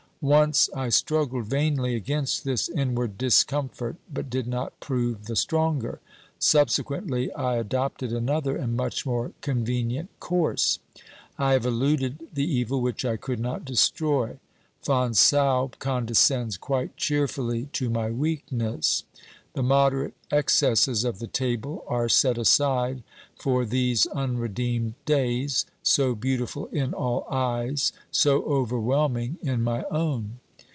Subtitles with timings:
[0.23, 5.99] Once I struggled vainly against tliis inward discomfort, but did not prove the stronger;
[6.37, 10.77] subsequently I adopted another and much more convenient course;
[11.39, 14.37] I have eluded the evil which I could not destroy.
[14.83, 19.03] Fonsalbe condescends 378 OBERMANN quite cheerfully to my weakness:
[19.53, 23.03] the moderate excesses of the table are set aside
[23.35, 30.39] for these unredeemed days, so beautiful in all eyes, so overwhelming in my own.